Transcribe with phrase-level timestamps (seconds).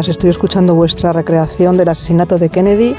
[0.00, 2.96] Estoy escuchando vuestra recreación del asesinato de Kennedy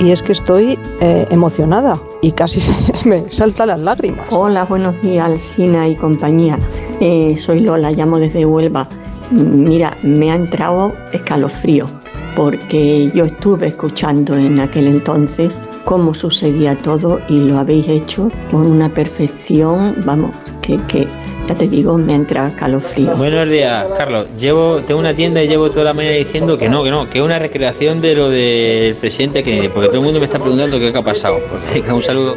[0.00, 2.60] y es que estoy eh, emocionada y casi
[3.04, 4.26] me saltan las lágrimas.
[4.30, 6.58] Hola, buenos días, Alsina y compañía.
[7.00, 8.88] Eh, soy Lola, llamo desde Huelva.
[9.30, 11.86] Mira, me ha entrado escalofrío
[12.34, 18.66] porque yo estuve escuchando en aquel entonces cómo sucedía todo y lo habéis hecho con
[18.66, 21.06] una perfección, vamos, que, que
[21.48, 23.16] ya te digo, me entra escalofrío.
[23.16, 24.26] Buenos días, Carlos.
[24.38, 27.18] Llevo, tengo una tienda y llevo toda la mañana diciendo que no, que no, que
[27.18, 30.78] es una recreación de lo del presidente que porque todo el mundo me está preguntando
[30.78, 31.40] qué ha pasado.
[31.50, 32.36] Pues, venga, un saludo.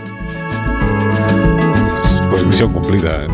[2.29, 3.25] Pues misión cumplida.
[3.25, 3.27] ¿eh?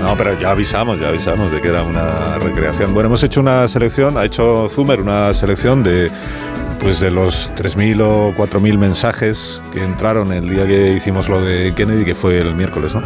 [0.00, 2.94] No, pero ya avisamos, ya avisamos de que era una recreación.
[2.94, 6.10] Bueno, hemos hecho una selección, ha hecho Zumer una selección de
[6.78, 11.72] pues de los 3.000 o 4.000 mensajes que entraron el día que hicimos lo de
[11.76, 13.02] Kennedy, que fue el miércoles, ¿no?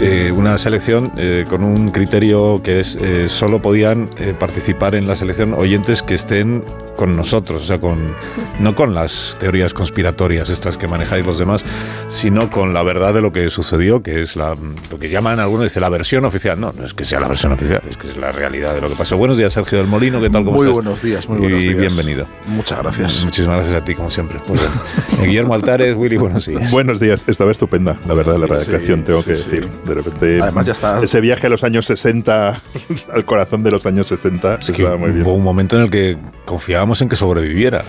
[0.00, 5.06] Eh, una selección eh, con un criterio que es eh, solo podían eh, participar en
[5.06, 6.62] la selección oyentes que estén
[6.96, 8.14] con nosotros, o sea, con
[8.60, 11.64] no con las teorías conspiratorias estas que manejáis los demás,
[12.10, 14.54] sino con la verdad de lo que sucedió, que es la,
[14.90, 16.58] lo que llaman algunos dice la versión oficial.
[16.60, 18.88] No, no es que sea la versión oficial, es que es la realidad de lo
[18.90, 19.16] que pasó.
[19.16, 20.44] Buenos días, Sergio del Molino, ¿qué tal?
[20.44, 20.74] ¿Cómo Muy estás?
[20.74, 21.78] buenos días, muy buenos y días.
[21.80, 22.26] bienvenido.
[22.46, 23.24] Muchas gracias.
[23.24, 24.38] Muchísimas gracias a ti, como siempre.
[24.46, 24.60] Pues,
[25.22, 26.70] Guillermo Altares, Willy, buenos días.
[26.70, 29.50] Buenos días, estaba estupenda, la verdad, la Sí, recreación, tengo sí, que sí.
[29.50, 29.68] decir.
[29.84, 31.00] De repente, Además, ya está.
[31.02, 32.60] ese viaje a los años 60,
[33.14, 35.24] al corazón de los años 60, Es que estaba muy bien.
[35.24, 37.82] hubo un momento en el que confiábamos en que sobreviviera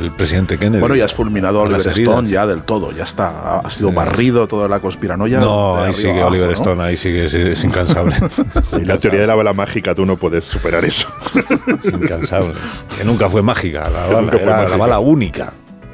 [0.00, 0.80] el presidente Kennedy.
[0.80, 1.98] Bueno, ya has fulminado Oliver heridas.
[1.98, 3.58] Stone ya del todo, ya está.
[3.60, 5.38] Ha- sido barrido toda la conspiranoia.
[5.40, 6.54] No, ahí sigue abajo, Oliver ¿no?
[6.54, 8.16] Stone, ahí sigue, es, es incansable.
[8.80, 11.08] Y la teoría de la bala mágica, tú no puedes superar eso.
[11.84, 12.54] Es incansable.
[12.96, 14.76] Que nunca fue mágica, la bala, era la mágica.
[14.76, 15.52] bala única.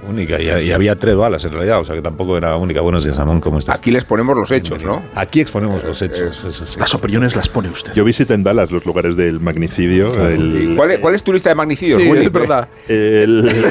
[0.09, 2.81] Única, y, y había tres balas en realidad, o sea que tampoco era única.
[2.83, 3.75] Buenos días, Amón, ¿cómo estás?
[3.77, 5.03] Aquí les ponemos los hechos, ¿no?
[5.15, 6.79] Aquí exponemos los hechos, eso sí.
[6.79, 7.93] Las opiniones las pone usted.
[7.95, 10.13] Yo visité en Dallas los lugares del magnicidio.
[10.29, 12.27] el- ¿Cuál es, cuál es tu lista de magnicidios, Sí, Willy?
[12.27, 12.69] es verdad.
[12.89, 13.45] el-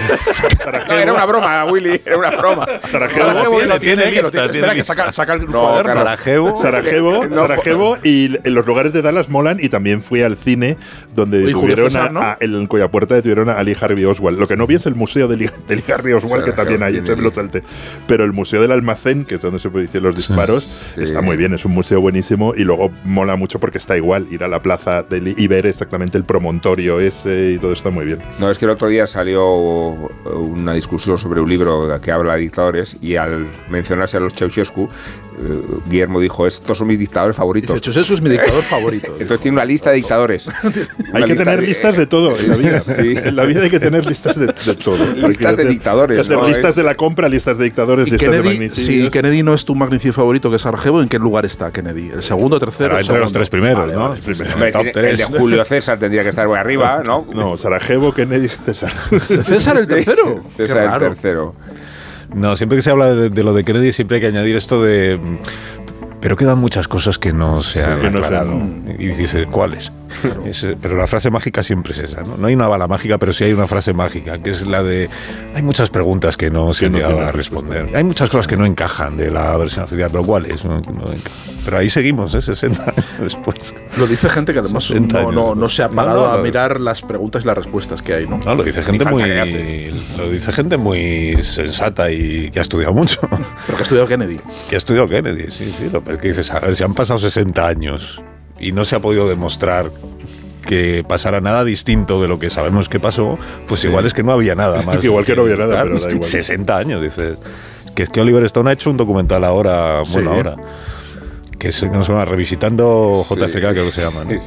[0.89, 2.65] No, era una broma, Willy, era una broma.
[2.89, 4.47] Sarajevo, Sarajevo tiene- lo tiene, lista, tiene.
[4.50, 5.83] tiene Espera, que saca, saca el No, cuaderno.
[5.94, 6.03] Carlos.
[6.03, 6.55] Sarajevo.
[6.61, 10.77] Sarajevo, No, Sarajevo y en los lugares de Dallas molan y también fui al cine
[11.15, 12.21] donde detuvieron César, a, ¿no?
[12.21, 14.39] a- en cuya puerta detuvieron a Lee Harvey Oswald.
[14.39, 16.56] Lo que no vi es el museo de Lee, de Lee Harvey Oswald que Sarajevo
[16.56, 17.63] también hay, ese me lo salté.
[18.07, 20.63] Pero el museo del almacén, que es donde se hicieron los disparos,
[20.95, 21.03] Sí.
[21.03, 24.44] está muy bien, es un museo buenísimo y luego mola mucho porque está igual ir
[24.44, 28.19] a la plaza y ver exactamente el promontorio ese y todo está muy bien.
[28.39, 29.44] No, es que el otro día salió
[30.33, 34.83] una discusión sobre un libro que habla de dictadores y al mencionarse a los Ceausescu,
[34.85, 37.69] eh, Guillermo dijo, estos son mis dictadores favoritos.
[37.75, 39.07] Dice, Chus, es mi dictador favorito.
[39.19, 40.50] Entonces tiene una lista de dictadores.
[41.13, 42.79] Hay que tener listas de todo en la vida.
[42.81, 43.16] Sí.
[43.17, 44.97] En la vida hay que tener listas de, de todo.
[45.16, 45.67] Que Listas de hacer-
[46.16, 46.47] dictadores, hay que hacer ¿no?
[46.47, 49.06] listas Es- de la compra, listas de dictadores, Y listas de Kennedy, magnicidios.
[49.06, 52.09] si Kennedy no es tu magnicidio favorito, que es Sarajevo, ¿en qué lugar está Kennedy?
[52.13, 52.97] ¿El segundo, tercero?
[53.00, 54.09] Entre los tres primeros, Vale, ¿no?
[54.09, 54.22] vale.
[54.25, 55.24] El top tiene- el de.
[55.25, 57.25] Julio César tendría que estar muy arriba, ¿no?
[57.34, 58.91] No, Sarajevo, Kennedy, César.
[59.46, 60.41] ¿César el tercero?
[60.57, 61.56] César el tercero.
[62.34, 64.81] No, siempre que se habla de, de lo de Kennedy, siempre hay que añadir esto
[64.81, 65.19] de.
[66.19, 68.53] Pero quedan muchas cosas que no se han no se aclarado.
[68.97, 69.91] Y dice, ¿cuáles?
[70.46, 72.38] Es, pero la frase mágica siempre es esa, ¿no?
[72.38, 75.09] No hay una bala mágica, pero sí hay una frase mágica, que es la de.
[75.56, 77.90] Hay muchas preguntas que no se han no llegado a responder.
[77.96, 80.63] Hay muchas cosas que no encajan de la versión oficial, pero ¿cuáles?
[80.65, 81.54] No, no encajan.
[81.65, 82.42] Pero ahí seguimos, ¿eh?
[82.42, 83.74] 60 años después.
[83.98, 86.38] Lo dice gente que además 60 no, no, no se ha No, parado no, a
[86.38, 86.44] no.
[86.44, 88.38] mirar las preguntas y las respuestas que hay, ¿no?
[88.39, 89.24] No, lo dice gente muy.
[90.18, 93.21] Lo dice gente muy sensata y que ha estudiado mucho.
[93.21, 94.39] Pero que ha estudiado Kennedy.
[94.69, 95.89] Que ha estudiado Kennedy, sí, sí.
[95.92, 98.21] Lo que dices, a ver, si han pasado 60 años
[98.63, 99.92] y no se ha podido demostrar
[100.65, 103.38] que pasara nada distinto de lo que sabemos que pasó,
[103.68, 105.04] pues igual es que no había nada más.
[105.04, 106.24] Igual que no había nada, pero da igual.
[106.24, 107.36] 60 años, dice.
[107.95, 110.38] Que es que Oliver Stone ha hecho un documental ahora, bueno, Sí.
[110.38, 110.56] ahora,
[111.60, 114.24] que es, que nos llama Revisitando Sí, JFK, creo que se llama.
[114.24, 114.39] ¿no?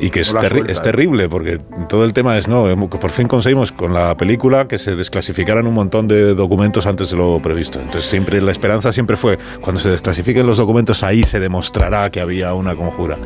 [0.00, 0.82] Y que es, terri- suelta, es ¿eh?
[0.82, 4.78] terrible, porque todo el tema es, no, que por fin conseguimos con la película que
[4.78, 7.78] se desclasificaran un montón de documentos antes de lo previsto.
[7.78, 12.20] Entonces siempre la esperanza siempre fue, cuando se desclasifiquen los documentos, ahí se demostrará que
[12.20, 13.18] había una conjura.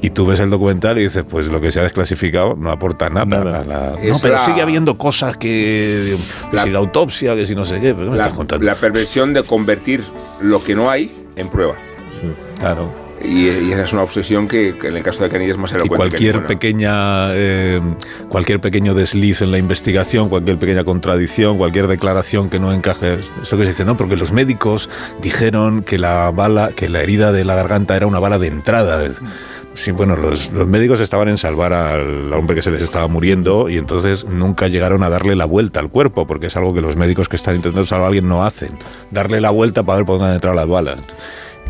[0.00, 3.10] Y tú ves el documental y dices, pues lo que se ha desclasificado no aporta
[3.10, 3.24] nada.
[3.26, 3.60] Nada.
[3.60, 6.16] a la- no, pero la- sigue habiendo cosas que,
[6.50, 8.36] que La- si la autopsia, que si no sé qué, pues ¿qué me La, estás
[8.36, 8.64] contando?
[8.64, 10.04] la perversión de convertir
[10.40, 11.74] lo que no hay en prueba.
[12.58, 13.07] Claro.
[13.24, 15.72] Y, y esa es una obsesión que, que en el caso de Kennedy es más
[15.72, 15.94] Y elocuente.
[15.94, 16.46] que cualquier ninguna.
[16.46, 17.80] pequeña, eh,
[18.28, 23.56] cualquier pequeño desliz en la investigación, cualquier pequeña contradicción, cualquier declaración que no encaje, eso
[23.56, 24.88] que se dice, no, porque los médicos
[25.20, 29.02] dijeron que la bala, que la herida de la garganta era una bala de entrada.
[29.74, 33.68] Sí, bueno, los, los médicos estaban en salvar al hombre que se les estaba muriendo
[33.68, 36.96] y entonces nunca llegaron a darle la vuelta al cuerpo, porque es algo que los
[36.96, 38.70] médicos que están intentando salvar a alguien no hacen.
[39.12, 40.98] Darle la vuelta para ver por dónde han entrado las balas.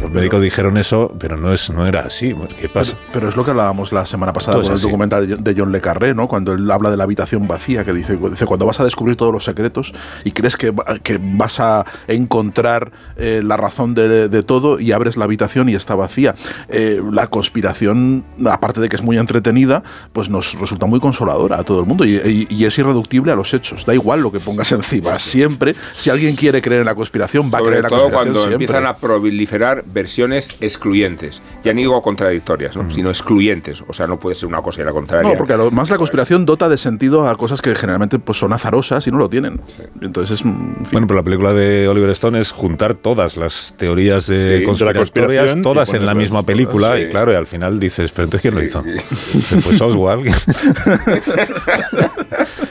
[0.00, 2.32] Los médicos dijeron eso, pero no, es, no era así.
[2.60, 2.94] ¿Qué pasa?
[3.12, 4.84] Pero es lo que hablábamos la semana pasada Todo con el así.
[4.86, 6.28] documental de- John Le Carré, ¿no?
[6.28, 9.32] Cuando él habla de la habitación vacía, que dice, dice cuando vas a descubrir todos
[9.32, 9.92] los secretos
[10.24, 10.72] y crees que,
[11.02, 15.74] que vas a encontrar eh, la razón de, de todo y abres la habitación y
[15.74, 16.34] está vacía.
[16.68, 21.64] Eh, la conspiración, aparte de que es muy entretenida, pues nos resulta muy consoladora a
[21.64, 23.84] todo el mundo y, y- y es irreductible a los hechos.
[23.84, 25.18] Da igual lo que pongas encima.
[25.18, 27.98] Siempre, si alguien quiere creer en la conspiración, va a Sobre creer en la todo
[28.02, 28.64] conspiración cuando siempre.
[28.64, 31.42] empiezan a proliferar versiones excluyentes.
[31.62, 32.90] Ya ni digo contradictorias, ¿no?
[32.90, 33.82] sino excluyentes.
[33.86, 35.30] O sea, no puede ser una cosa y la contraria.
[35.30, 39.06] No, porque además la conspiración dota de sentido a cosas que generalmente pues, son azarosas
[39.06, 39.60] y no lo tienen.
[40.00, 40.86] Entonces, en fin.
[40.92, 44.60] Bueno, pero la película de Oliver Stone es juntar todas las teorías Sí, de de
[44.60, 47.02] la conspiratorias, conspiración y todas en la misma todas, película, sí.
[47.02, 48.82] y claro, y al final dices, pero entonces ¿quién lo hizo?
[49.18, 50.28] Sí, Pues Oswald.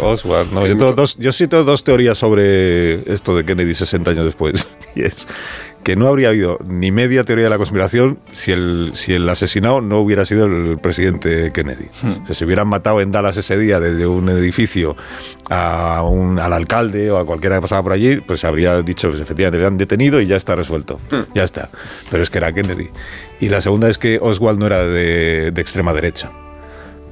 [0.00, 0.52] Oswald.
[0.52, 4.68] No, yo, tengo dos, yo tengo dos teorías sobre esto de Kennedy 60 años después.
[4.94, 5.26] Y es
[5.82, 9.80] que no habría habido ni media teoría de la conspiración si el, si el asesinado
[9.80, 11.88] no hubiera sido el presidente Kennedy.
[12.22, 14.96] O sea, si hubieran matado en Dallas ese día desde un edificio
[15.50, 19.08] a un, al alcalde o a cualquiera que pasaba por allí, pues se habría dicho,
[19.08, 21.00] pues efectivamente, le han detenido y ya está resuelto.
[21.34, 21.70] Ya está.
[22.10, 22.90] Pero es que era Kennedy.
[23.40, 26.30] Y la segunda es que Oswald no era de, de extrema derecha.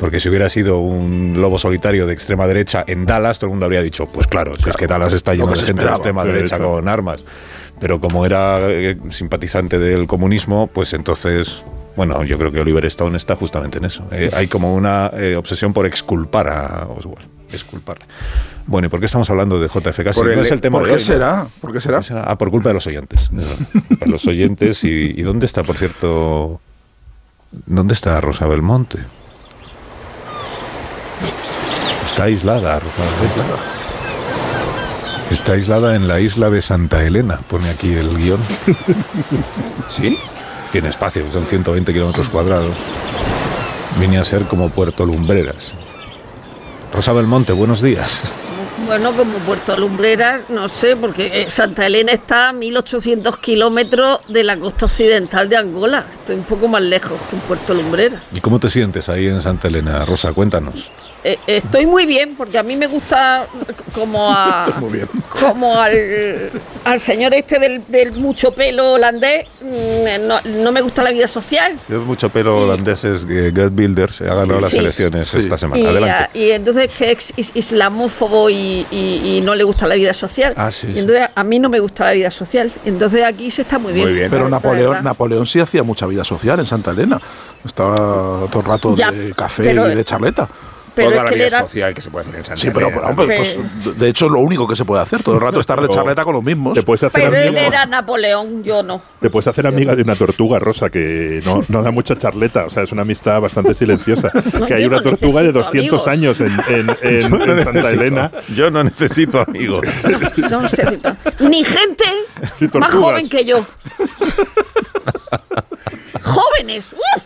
[0.01, 3.67] Porque si hubiera sido un lobo solitario de extrema derecha en Dallas, todo el mundo
[3.67, 6.25] habría dicho, pues claro, si es que Dallas está lleno de gente de esperaba, extrema
[6.25, 6.65] de derecha hecho.
[6.65, 7.25] con armas.
[7.79, 11.63] Pero como era eh, simpatizante del comunismo, pues entonces,
[11.97, 14.05] bueno, yo creo que Oliver Stone está justamente en eso.
[14.11, 17.27] Eh, hay como una eh, obsesión por exculpar a Oswald.
[17.53, 18.05] Exculparle.
[18.67, 20.13] Bueno, ¿y por qué estamos hablando de JFK?
[20.15, 21.47] Si no el- es el tema ¿Por de qué será?
[21.61, 21.97] ¿Por qué será?
[21.97, 22.23] ¿Por qué será?
[22.27, 23.31] Ah, por culpa de los oyentes.
[23.99, 24.83] Para los oyentes.
[24.85, 26.61] Y, y dónde está, por cierto?
[27.67, 28.99] ¿Dónde está Rosa Belmonte?
[32.11, 33.63] Está aislada, Rosa Belmonte.
[35.31, 38.41] Está aislada en la isla de Santa Elena, pone aquí el guion.
[39.89, 40.19] ¿Sí?
[40.73, 42.77] Tiene espacio, son 120 kilómetros cuadrados.
[44.01, 45.73] Viene a ser como Puerto Lumbreras.
[46.93, 48.25] Rosa Belmonte, buenos días.
[48.87, 54.43] Bueno, como Puerto Lumbreras, no sé, porque eh, Santa Elena está a 1800 kilómetros de
[54.43, 56.07] la costa occidental de Angola.
[56.13, 58.21] Estoy un poco más lejos que en Puerto Lumbreras.
[58.35, 60.33] ¿Y cómo te sientes ahí en Santa Elena, Rosa?
[60.33, 60.91] Cuéntanos.
[61.23, 63.47] Eh, estoy muy bien, porque a mí me gusta
[63.93, 64.67] como a.
[64.81, 65.09] Muy bien.
[65.29, 66.51] Como al,
[66.85, 71.29] al señor este del, del mucho pelo holandés, mm, no, no me gusta la vida
[71.29, 71.75] social.
[71.75, 74.79] Es mucho pelo holandés, es Gerd Wilders se ha ganado las Sí.
[74.79, 75.41] elecciones Sí.
[75.41, 75.79] esta semana.
[75.81, 76.13] Y, Adelante.
[76.15, 80.15] a- y entonces que es is- islamófobo y, y- y no le gusta la vida
[80.15, 80.55] social.
[80.57, 80.99] Ah, sí, Y sí.
[81.01, 82.73] entonces a mí no me gusta la vida social.
[82.87, 84.07] Entonces aquí se está muy bien.
[84.07, 84.31] Muy bien.
[84.31, 85.05] Pero la Napoleón.
[85.05, 87.21] Napoleón sí hacía mucha vida social en Santa Elena.
[87.65, 87.95] Estaba
[88.51, 90.49] todo el rato Ya, de café pero- y de charleta.
[91.05, 92.89] Pero Toda es la vida era, social que se puede hacer en Santa Sí, pero,
[92.89, 93.43] pero, también.
[93.83, 95.23] pues, de hecho es lo único que se puede hacer.
[95.23, 96.75] Todo el rato estar de Pero- charleta con los mismos.
[96.75, 99.01] Te puedes hacer pero él era Napoleón, yo no.
[99.21, 102.71] te puedes hacer amiga de una tortuga rosa que no, no da mucha charleta, o
[102.71, 104.31] sea, es una amistad bastante silenciosa.
[104.61, 106.41] No, que hay una no tortuga de necesito 200 amigos.
[106.41, 108.31] años en, en- en- en Santa necesito- Elena.
[108.55, 109.81] Yo no necesito amigos.
[110.51, 110.63] No
[111.01, 112.05] ta- Ni gente
[112.61, 113.65] Ni más joven que yo.
[116.23, 116.85] ¡Jóvenes!
[116.93, 117.23] ¡Uf!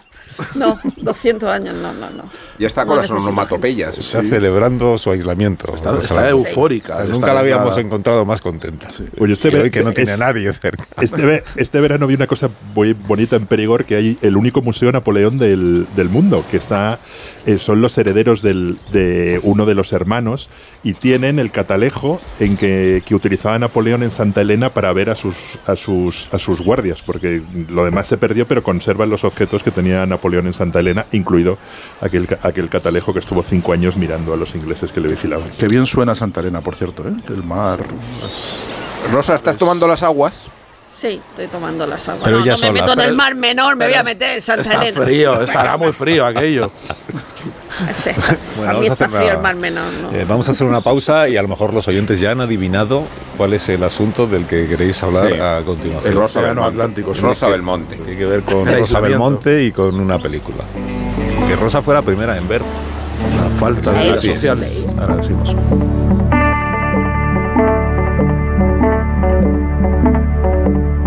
[0.55, 2.25] No, 200 años, no, no, no.
[2.59, 3.99] Ya está No con las necesito onomatopeyas.
[3.99, 5.75] Está celebrando su aislamiento.
[5.75, 7.03] Está, está eufórica.
[7.03, 8.89] De nunca la habíamos encontrado más contenta.
[9.19, 10.87] Oye, este Y ve- que no tiene es- a nadie cerca.
[11.01, 14.91] Este, este verano vi una cosa muy bonita en Perigor, que hay el único museo
[14.93, 16.99] Napoleón del, del mundo, que está
[17.47, 20.49] eh, son los herederos del- de uno de los hermanos
[20.83, 25.15] y tienen el catalejo en que, que utilizaba Napoleón en Santa Elena para ver a
[25.15, 29.63] sus, a, sus, a sus guardias, porque lo demás se perdió, pero conservan los objetos
[29.63, 31.59] que tenía Napoleón en Santa Elena, incluido
[32.01, 35.49] aquel, aquel catalejo que estuvo cinco años mirando a los ingleses que le vigilaban.
[35.59, 37.13] Qué bien suena Santa Elena, por cierto, ¿eh?
[37.29, 37.81] El mar.
[38.23, 40.47] las- Rosa, ¿estás tomando las aguas?
[40.99, 42.25] Sí, estoy tomando las aguas.
[42.25, 44.37] Pero no, ella no me sola, meto en el mar menor, me voy a meter
[44.37, 45.05] en Santa Está Elena.
[45.05, 46.71] frío, estará muy frío aquello.
[47.95, 48.11] Sí,
[48.57, 50.13] Bueno, a mí vamos a está hacer frío una- el mar menor, ¿no?
[50.13, 53.05] Eh, vamos a hacer una pausa y a lo mejor los oyentes ya han adivinado
[53.37, 55.41] cuál es el asunto del que queréis hablar Sí.
[55.41, 56.13] a continuación.
[56.13, 56.69] El Rosa Belmonte.
[56.71, 57.21] Atlántico, sí.
[57.21, 57.97] Rosa Belmonte.
[57.97, 59.01] Tiene que ver con El Rosa.
[59.01, 60.65] Belmonte y con una película.
[61.49, 62.63] Que Rosa fue la primera en ver.
[62.63, 64.59] La falta de vida social.
[64.59, 64.85] sí.
[64.99, 65.55] Ahora decimos.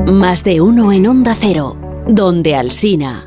[0.08, 3.27] Más de uno en Onda Cero, donde Alsina.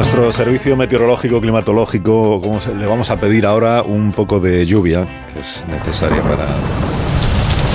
[0.00, 5.06] Nuestro servicio meteorológico climatológico ¿cómo se- le vamos a pedir ahora un poco de lluvia,
[5.34, 6.46] que es necesaria para...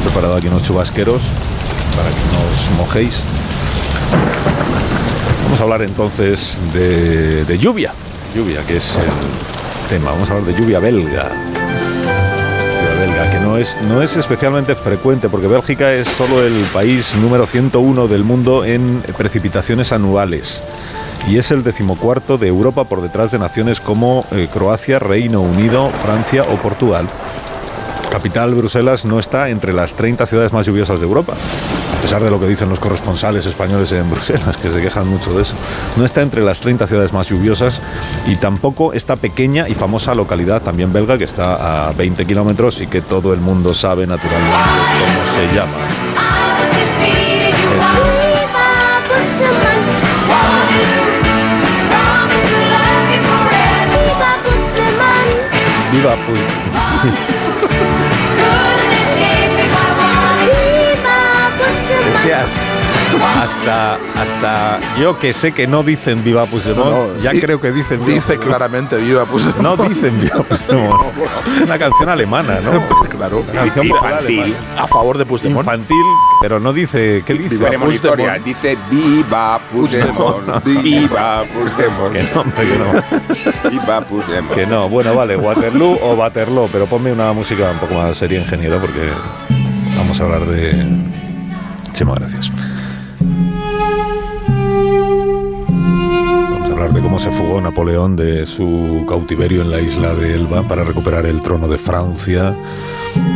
[0.04, 1.22] Preparado aquí unos chubasqueros
[1.96, 3.22] para que nos mojéis.
[5.44, 7.92] Vamos a hablar entonces de, de lluvia,
[8.36, 10.10] lluvia, que es el tema.
[10.10, 11.30] Vamos a hablar de lluvia belga.
[12.82, 17.14] Lluvia belga, que no es, no es especialmente frecuente, porque Bélgica es solo el país
[17.16, 20.60] número 101 del mundo en precipitaciones anuales.
[21.28, 25.90] Y es el decimocuarto de Europa por detrás de naciones como eh, Croacia, Reino Unido,
[25.90, 27.08] Francia o Portugal.
[28.16, 31.34] Capital Bruselas no está entre las 30 ciudades más lluviosas de Europa.
[31.98, 35.34] A pesar de lo que dicen los corresponsales españoles en Bruselas, que se quejan mucho
[35.34, 35.56] de eso.
[35.98, 37.82] No está entre las 30 ciudades más lluviosas
[38.26, 42.88] y tampoco esta pequeña y famosa localidad, también belga, que está a 20 kilómetros y
[42.88, 44.60] que todo el mundo sabe naturalmente
[45.00, 47.35] cómo se llama.
[56.06, 57.26] Viva
[63.46, 67.62] hasta, hasta, yo que sé que no dicen Viva Puigdemont, No, no, ya di- creo
[67.62, 68.48] que dicen Viva Dice Puigdemont.
[68.48, 71.02] claramente viva pues No dicen Viva Puigdemont.
[71.56, 72.72] Es una canción alemana, ¿no?
[73.10, 73.40] claro.
[73.50, 74.40] Una canción Infantil.
[74.42, 74.82] alemana.
[74.82, 75.64] A favor de Puigdemont.
[75.66, 76.04] Infantil,
[76.42, 77.24] pero no dice.
[77.26, 77.56] ¿Qué dice?
[77.58, 77.70] Viva.
[77.80, 78.44] Puigdemont.
[78.44, 80.64] Dice Viva Puigdemont.
[80.66, 82.14] Viva Puigdemont.
[82.14, 83.70] Que no, hombre, que no.
[83.72, 84.54] Viva Puigdemont.
[84.56, 84.90] Que no.
[84.90, 89.10] Bueno, vale, Waterloo o Waterloo, pero ponme una música un poco más seria, ingeniero, porque
[89.98, 90.84] vamos a hablar de.
[91.94, 92.52] Chema, gracias.
[96.86, 100.84] Hablar de cómo se fugó Napoleón de su cautiverio en la isla de Elba para
[100.84, 102.56] recuperar el trono de Francia,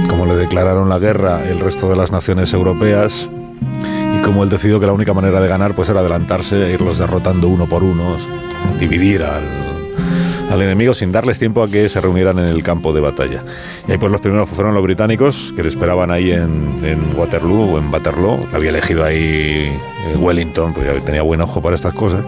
[0.08, 3.28] cómo le declararon la guerra el resto de las naciones europeas.
[4.16, 7.00] Y cómo él decidió que la única manera de ganar pues era adelantarse e irlos
[7.00, 8.18] derrotando uno por uno,
[8.80, 9.69] dividir al,
[10.50, 13.44] al enemigo sin darles tiempo a que se reunieran en el campo de batalla.
[13.88, 17.76] Y ahí pues los primeros fueron los británicos, que le esperaban ahí en, en Waterloo
[17.76, 18.40] o en Waterloo.
[18.54, 22.24] Había elegido ahí eh, Wellington, porque tenía buen ojo para estas cosas,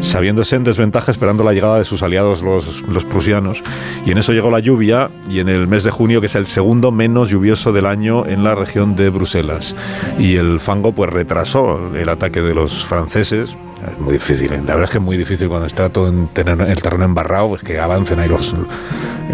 [0.00, 3.62] sabiéndose en desventaja esperando la llegada de sus aliados los, los prusianos.
[4.04, 6.46] Y en eso llegó la lluvia y en el mes de junio, que es el
[6.46, 9.74] segundo menos lluvioso del año en la región de Bruselas.
[10.18, 13.56] Y el fango pues retrasó el ataque de los franceses.
[13.84, 16.64] Es muy difícil, la verdad es que es muy difícil cuando está todo en terreno-
[16.64, 18.52] el terreno embarrado, pues que avancen ahí los,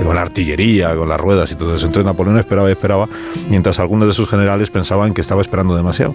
[0.04, 1.86] con la artillería, con las ruedas y todo eso.
[1.86, 3.08] Entonces Napoleón esperaba y esperaba,
[3.48, 6.14] mientras algunos de sus generales pensaban que estaba esperando demasiado.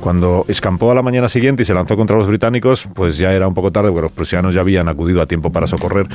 [0.00, 3.48] Cuando escampó a la mañana siguiente y se lanzó contra los británicos, pues ya era
[3.48, 6.06] un poco tarde, porque los prusianos ya habían acudido a tiempo para socorrer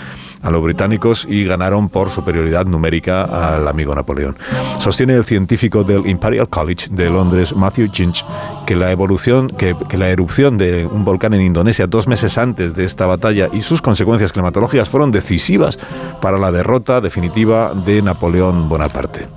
[0.41, 3.23] a los británicos y ganaron por superioridad numérica
[3.55, 4.35] al amigo Napoleón.
[4.79, 8.25] Sostiene el científico del Imperial College de Londres, Matthew Ginch,
[8.65, 12.75] que la evolución, que, que la erupción de un volcán en Indonesia dos meses antes
[12.75, 15.77] de esta batalla y sus consecuencias climatológicas fueron decisivas
[16.21, 19.27] para la derrota definitiva de Napoleón Bonaparte.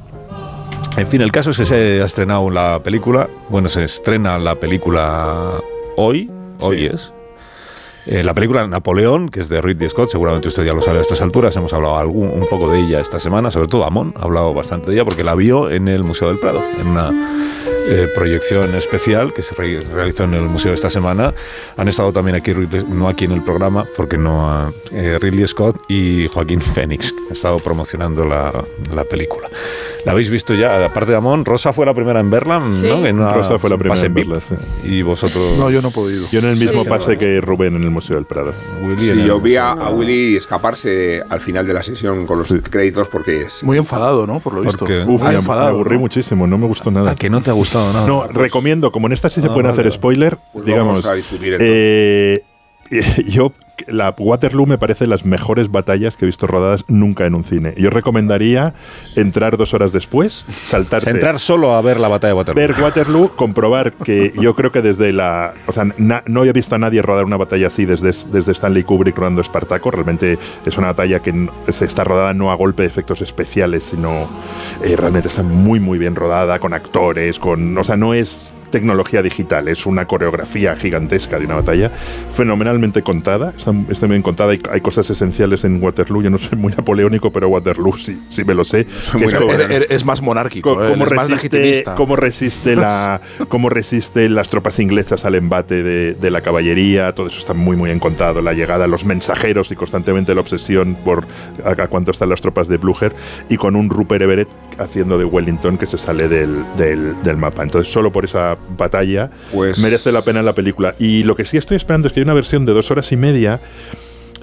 [0.96, 3.28] En fin, el caso es que se ha estrenado la película.
[3.48, 5.54] Bueno, se estrena la película
[5.96, 6.30] hoy.
[6.60, 7.12] Hoy es.
[8.06, 11.02] Eh, la película Napoleón, que es de Ridley Scott, seguramente usted ya lo sabe a
[11.02, 14.22] estas alturas, hemos hablado algún, un poco de ella esta semana, sobre todo Amón ha
[14.22, 17.10] hablado bastante de ella porque la vio en el Museo del Prado, en una
[17.86, 21.34] eh, proyección especial que se re- realizó en el museo esta semana.
[21.76, 22.52] Han estado también aquí,
[22.88, 27.32] no aquí en el programa, porque no ha- eh, Ridley Scott y Joaquín Phoenix, han
[27.32, 28.52] estado promocionando la,
[28.94, 29.48] la película.
[30.04, 30.84] ¿La habéis visto ya?
[30.84, 32.86] Aparte de Amón, Rosa fue la primera en verla, Sí.
[32.88, 33.06] ¿no?
[33.06, 34.54] En una- Rosa fue la primera en verla, sí.
[34.84, 35.56] Y vosotros...
[35.58, 36.26] No, yo no he podido.
[36.30, 38.52] Yo en el mismo Sí, pase que Rubén en el Museo del Prado.
[38.82, 42.52] Willy Sí, yo vi a, a Willy escaparse al final de la sesión con los
[42.70, 44.40] créditos porque es, Muy enfadado, ¿no?
[44.40, 44.78] Por lo visto.
[44.78, 46.00] Porque- Uf, Muy me, enfadado, me aburrí ¿no?
[46.00, 47.12] muchísimo, no me gustó nada.
[47.12, 49.90] Ah, que no te ha gustado No, recomiendo, como en esta sí se pueden hacer
[49.92, 51.02] spoiler, Pues digamos.
[51.02, 51.68] vamos a discutir entonces.
[52.90, 53.52] eh, yo,
[53.86, 57.74] la Waterloo me parece las mejores batallas que he visto rodadas nunca en un cine.
[57.76, 58.72] Yo recomendaría
[59.16, 61.10] entrar dos horas después, saltarte.
[61.10, 62.60] Entrar solo a ver la batalla de Waterloo.
[62.68, 65.52] Ver Waterloo, comprobar que yo creo que desde la.
[65.66, 68.84] O sea, na- no he visto a nadie rodar una batalla así desde, desde Stanley
[68.84, 69.90] Kubrick rodando Espartaco.
[69.90, 74.28] Realmente es una batalla que se está rodada no a golpe de efectos especiales, sino
[74.82, 77.76] eh, realmente está muy, muy bien rodada, con actores, con.
[77.76, 81.92] O sea, no es tecnología digital, es una coreografía gigantesca de una batalla
[82.30, 86.58] fenomenalmente contada, está, está bien contada, hay, hay cosas esenciales en Waterloo, yo no soy
[86.58, 88.84] muy napoleónico, pero Waterloo sí, sí me lo sé.
[88.84, 91.94] que es como- Er- er- Es más monárquico, Co- eh, ¿Cómo es más resiste, legitimista.
[91.94, 97.12] cómo resiste la cómo resiste las tropas inglesas al embate de, de la caballería?
[97.14, 98.42] Todo eso está muy muy bien contado.
[98.42, 101.26] La llegada, los mensajeros y constantemente la obsesión por
[101.64, 103.12] a, a cuánto están las tropas de Blücher
[103.48, 107.62] y con un Rupert Everett haciendo de Wellington que se sale del, del- del mapa.
[107.62, 110.94] Entonces solo por esa batalla Pues- merece la pena la película.
[110.98, 113.16] Y lo que sí estoy esperando es que hay una versión de dos horas y
[113.16, 113.60] media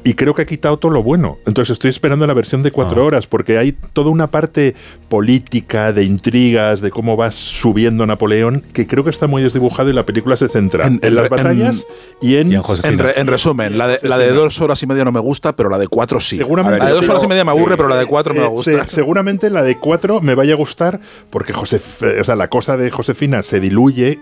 [0.03, 1.37] y creo que ha quitado todo lo bueno.
[1.45, 3.05] Entonces estoy esperando la versión de cuatro Ah.
[3.05, 4.75] horas, porque hay toda una parte
[5.09, 9.93] política, de intrigas, de cómo va subiendo Napoleón, que creo que está muy desdibujado y
[9.93, 11.85] la película se centra en, En- en- las en- batallas
[12.21, 12.51] y en...
[12.51, 12.93] y en Josefina.
[12.93, 15.55] En, re- en resumen, la de, la de dos horas y media no me gusta,
[15.55, 16.37] pero la de cuatro sí.
[16.37, 18.39] Seguramente la de dos horas y media me aburre, sí, pero la de cuatro me
[18.39, 18.89] va a Eh, gustar.
[18.89, 22.47] se- seguramente la de cuatro me vaya a gustar porque Josef, eh, o sea, la
[22.49, 24.19] cosa de Josefina se diluye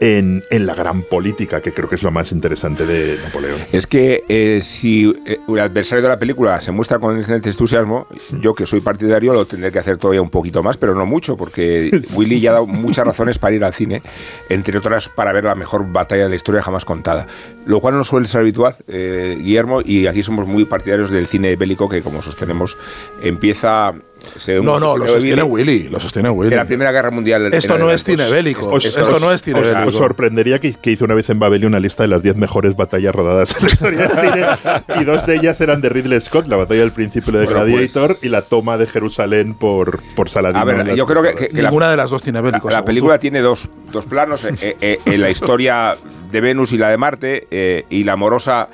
[0.00, 3.58] en, en la gran política, que creo que es lo más interesante de Napoleón.
[3.72, 8.06] Es que eh, si eh, el adversario de la película se muestra con excelente entusiasmo,
[8.40, 11.36] yo que soy partidario lo tendré que hacer todavía un poquito más, pero no mucho,
[11.36, 14.02] porque Willy ya ha dado muchas razones para ir al cine,
[14.48, 17.26] entre otras para ver la mejor batalla de la historia jamás contada,
[17.66, 21.56] lo cual no suele ser habitual, eh, Guillermo, y aquí somos muy partidarios del cine
[21.56, 22.76] bélico que, como sostenemos,
[23.22, 23.94] empieza...
[24.36, 26.50] según No, no, lo sostiene sostiene Willy, lo sostiene Willy.
[26.50, 27.52] De la Primera Guerra Mundial.
[27.54, 28.68] Esto no es cine bélico.
[28.68, 29.88] Os- esto os- no es cine os- bélico.
[29.88, 32.76] Os sorprendería que, que hizo una vez en Babel una lista de las 10 mejores
[32.76, 35.00] batallas rodadas en la historia del cine.
[35.00, 38.08] Y dos de ellas eran de Ridley Scott, la batalla del principio de Bueno, Gladiator
[38.08, 40.60] pues- y la toma de Jerusalén por, por Saladino.
[40.60, 43.16] A ver, yo creo que- que- la- Ninguna de las dos tiene La, la película
[43.18, 43.20] tú.
[43.22, 45.94] tiene dos, dos planos, eh, eh, eh, en la historia
[46.30, 48.68] de Venus y la de Marte, eh, y la amorosa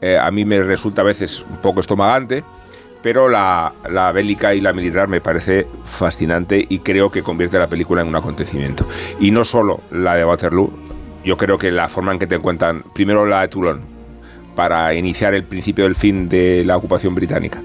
[0.00, 2.44] eh, a mí me resulta a veces un poco estomagante,
[3.02, 7.68] pero la, la bélica y la militar me parece fascinante y creo que convierte la
[7.68, 8.86] película en un acontecimiento.
[9.20, 10.72] Y no solo la de Waterloo,
[11.24, 13.98] yo creo que la forma en que te cuentan, primero la de Toulon,
[14.58, 17.62] para iniciar el principio del fin de la ocupación británica.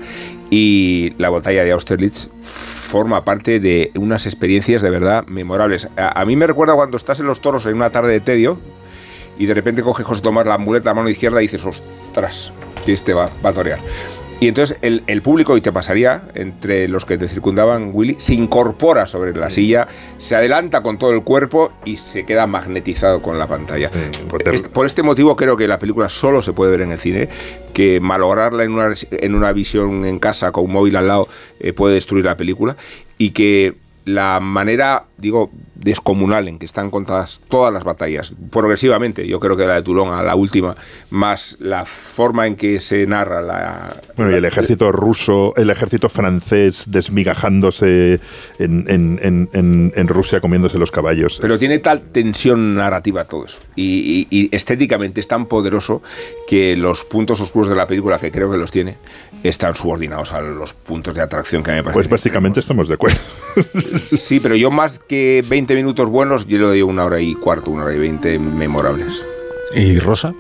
[0.52, 5.90] Y la batalla de Austerlitz forma parte de unas experiencias de verdad memorables.
[5.98, 8.60] A, mí me recuerda cuando estás en los toros en una tarde de tedio
[9.40, 12.54] y de repente coge José Tomás la muleta a mano izquierda y dices, ostras,
[12.86, 13.80] que este va, va a torear.
[14.44, 18.34] Y entonces el, el público, y te pasaría, entre los que te circundaban, Willy, se
[18.34, 23.40] incorpora sobre la silla, se adelanta con todo el cuerpo y se queda magnetizado con
[23.40, 23.88] la pantalla.
[23.88, 24.54] Sí, Waterloo.
[24.56, 27.30] Est- por este motivo creo que la película solo se puede ver en el cine,
[27.74, 31.30] que malograrla en una, en una visión en casa con un móvil al lado
[31.62, 32.76] eh, puede destruir la película
[33.18, 33.76] y que
[34.06, 39.66] la manera, digo, descomunal en que están contadas todas las batallas, progresivamente, yo creo que
[39.66, 40.76] la de Toulon a la última,
[41.10, 43.96] más la forma en que se narra la...
[44.16, 48.20] Bueno, y el ejército ruso, el ejército francés desmigajándose
[48.60, 49.20] en, en-
[49.54, 51.40] en- en- Rusia comiéndose los caballos.
[51.42, 53.60] Pero tiene tal tensión narrativa todo eso.
[53.76, 56.02] Y, y- y estéticamente es tan poderoso
[56.48, 58.98] que los puntos oscuros de la película, que creo que los tiene,
[59.44, 61.94] están subordinados a los puntos de atracción que a mí me parecen.
[62.00, 63.18] Pues básicamente estamos de acuerdo.
[63.98, 67.72] Sí, pero yo más que 20 minutos buenos, yo le doy una hora y cuarto,
[67.72, 69.22] una hora y 20 memorables.
[69.76, 70.34] ¿Y Rosa?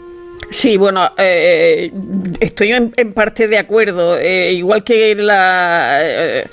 [0.50, 1.92] Sí, bueno, eh,
[2.40, 4.18] estoy en, en parte de acuerdo.
[4.20, 6.00] Eh, igual que la.
[6.02, 6.48] eh,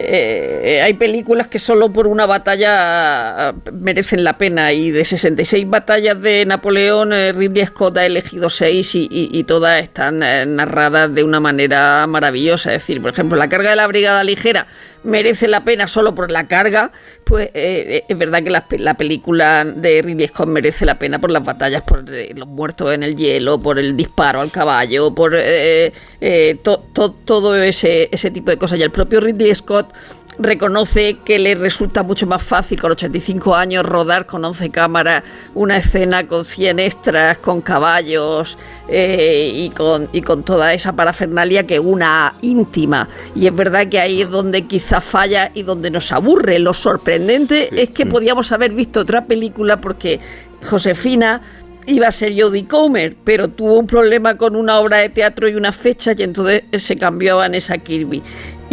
[0.00, 6.20] eh, hay películas que solo por una batalla merecen la pena y de 66 batallas
[6.20, 11.14] de Napoleón, eh, Ridley Scott ha elegido 6 y, y- y todas están eh, narradas
[11.14, 12.74] de una manera maravillosa.
[12.74, 14.66] Es decir, por ejemplo, la carga de la Brigada Ligera
[15.04, 16.90] merece la pena solo por la carga,
[17.24, 21.18] pues eh, es verdad que la, pe- la película de Ridley Scott merece la pena
[21.20, 25.14] por las batallas, por eh, los muertos en el hielo, por el disparo al caballo,
[25.14, 28.78] por eh, eh, to- to- todo ese, ese tipo de cosas.
[28.78, 29.92] Y el propio Ridley Scott
[30.38, 35.22] reconoce que le resulta mucho más fácil con 85 años rodar con 11 cámaras
[35.54, 41.66] una escena con 100 extras, con caballos eh, y, con, y con toda esa parafernalia
[41.66, 43.08] que una íntima.
[43.34, 46.58] Y es verdad que ahí es donde quizás falla y donde nos aburre.
[46.58, 50.20] Lo sorprendente es que podíamos haber visto otra película porque
[50.68, 51.40] Josefina
[51.86, 55.54] iba a ser Jodie Comer, pero tuvo un problema con una obra de teatro y
[55.54, 58.22] una fecha y entonces se cambió a Vanessa Kirby.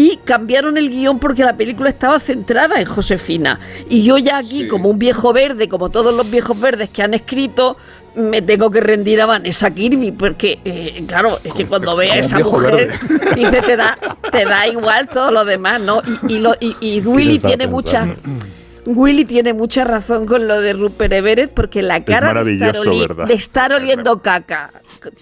[0.02, 3.60] Y cambiaron el guion porque la película estaba centrada en Josefina.
[3.88, 7.14] Y yo ya aquí, como un viejo verde, como todos los viejos verdes que han
[7.14, 7.78] escrito,
[8.16, 12.16] me tengo que rendir a Vanessa Kirby, porque, eh, claro, es que cuando ve a
[12.16, 12.90] esa mujer,
[13.36, 13.96] dice, te da,
[14.32, 16.02] te da igual todo lo demás, ¿no?
[16.28, 18.08] Y, y, lo, y, y Willy tiene mucha...
[18.86, 23.28] Willy tiene mucha razón con lo de Rupert Everett porque la cara de estar, ¿verdad?
[23.28, 24.72] de estar oliendo caca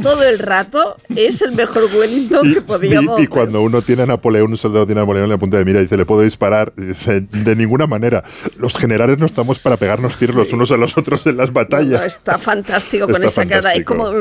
[0.02, 4.06] todo el rato es el mejor Wellington que Y, podíamos y cuando uno tiene a
[4.06, 6.22] Napoleón, un soldado tiene a Napoleón en la punta de mira y dice, ¿le puedo
[6.22, 6.74] disparar?
[6.78, 8.24] Y dice, de ninguna manera.
[8.58, 11.54] Los generales no estamos para pegarnos tiros los unos a los otros en las No,
[11.54, 12.02] batallas.
[12.02, 13.74] está fantástico con Está esa cara.
[13.74, 13.96] Es fantástico.
[13.96, 14.12] como.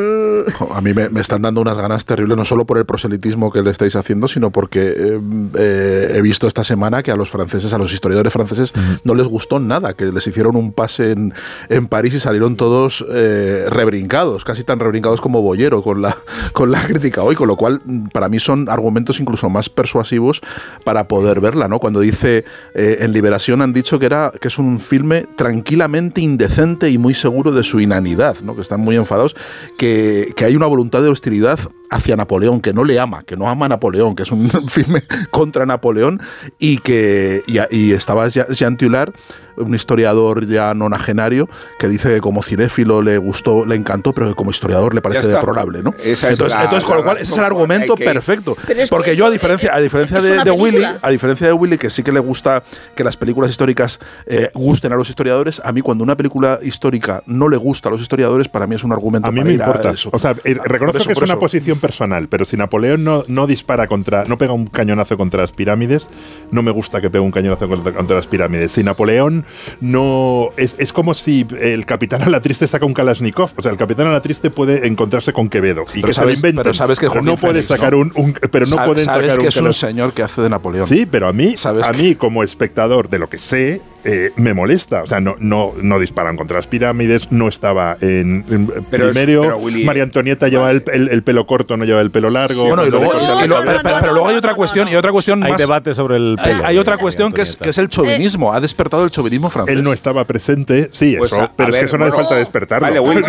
[0.53, 3.51] Jo, A mí me, me están dando unas ganas terribles, no solo por el proselitismo
[3.51, 5.21] que le estáis haciendo, sino porque eh,
[5.57, 8.73] eh, he visto esta semana que a los franceses, a los historiadores franceses,
[9.03, 11.35] no les gustó nada, que les hicieron un pase en,
[11.69, 16.17] en París y salieron todos eh, rebrincados, casi tan rebrincados como Boyero con la,
[16.53, 20.41] con la crítica hoy, con lo cual mm, para mí son argumentos incluso más persuasivos
[20.85, 21.79] para poder verla, ¿no?
[21.79, 26.91] Cuando dice eh, en Liberación han dicho que era que es un filme tranquilamente indecente
[26.91, 28.55] y muy seguro de su inanidad, ¿no?
[28.55, 29.37] Que están muy enfadados,
[29.77, 31.59] que, que hay una voluntad de hostilidad
[31.91, 35.03] hacia Napoleón, que no le ama, que no ama a Napoleón, que es un filme
[35.31, 36.21] contra Napoleón
[36.59, 39.13] y que y, y estaba Jean Tullard,
[39.57, 41.49] un historiador ya nonagenario,
[41.81, 45.29] que dice que como cinéfilo le gustó, le encantó, pero que como historiador le parece
[45.29, 45.95] deplorable, ¿no?
[45.99, 48.57] Esa es entonces, la- entonces, con lo cual, ese es el argumento que- perfecto.
[48.89, 51.91] Porque yo, a diferencia, a es- diferencia de, de Willy, a diferencia de Willy, que
[51.91, 52.63] sí que le gusta
[52.95, 57.23] que las películas históricas eh, gusten a los historiadores, a mí cuando una película histórica
[57.27, 59.55] no le gusta a los historiadores, para mí es un argumento A mí para me
[59.55, 59.91] ir a importa.
[59.91, 60.11] eso.
[60.13, 61.39] O sea, eh, Ah, reconozco que es una eso.
[61.79, 66.07] Personal, pero si Napoleón no, no dispara contra, no pega un cañonazo contra las pirámides,
[66.51, 68.73] no me gusta que pegue un cañonazo contra, contra las pirámides.
[68.73, 69.45] Si Napoleón
[69.81, 70.51] no.
[70.57, 73.51] Es, es como si el capitán a la triste saca un Kalashnikov.
[73.57, 76.39] O sea, el capitán a la triste puede encontrarse con Quevedo y Pero que sabes-
[76.39, 76.63] se lo inventen.
[76.63, 77.99] pero sabes que Pero no puede sacar ¿no?
[78.01, 80.51] un, un- Pero no pueden sabes sacar que un es un señor que hace de
[80.51, 80.87] Napoleón.
[80.87, 84.55] Sí, pero a mí, Sabes a mí como espectador de lo que sé, eh, me
[84.55, 85.03] molesta.
[85.03, 89.17] O sea, no, no, no disparan contra las pirámides, no estaba en, en Pero es-
[89.17, 89.43] primero.
[89.43, 92.65] pero, Willy, María Antonieta lleva el, el- el pelo corto, no lleva el pelo largo.
[92.67, 94.93] Bueno, y luego, No, no, pero, no, pero luego hay otra cuestión no.
[94.93, 95.59] y otra cuestión Hay más.
[95.61, 96.67] debate sobre el hay, pelo.
[96.67, 98.53] hay otra cuestión que es, que es el chauvinismo.
[98.53, 99.75] Ha despertado el chauvinismo francés.
[99.77, 102.15] Él no estaba presente, sí, Pues eso, a- pero a es que eso no hace
[102.17, 102.87] falta despertarlo.
[102.89, 103.23] Vale, Willy.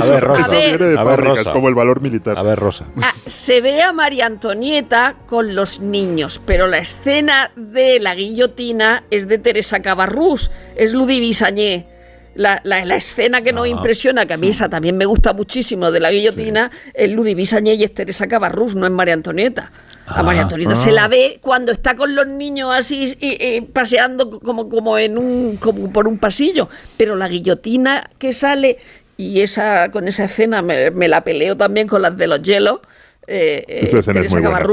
[0.00, 0.48] A ver, Rosa.
[0.56, 2.38] Viene de fábricas, como el valor militar.
[2.38, 2.86] A ver, Rosa.
[3.00, 9.04] Ah, se ve a María Antonieta con los niños, pero la escena de la guillotina
[9.10, 11.86] es de Teresa Cabarrús, es Ludivine Sagné.
[12.34, 15.90] La, la- la escena que nos impresiona, que a mí esa también me gusta muchísimo
[15.90, 19.70] de la guillotina, es Ludivine Sagné y es Teresa Cabarrús, no es María Antonieta.
[20.06, 24.40] A María Antonieta se la ve cuando está con los niños así y- y paseando
[24.40, 28.78] como, como en un como por un pasillo, pero la guillotina que sale
[29.18, 32.80] y esa con esa escena me, me la peleo también con las de los hielos.
[33.26, 34.64] Eh, eh, Esa escena es Teresa muy buena.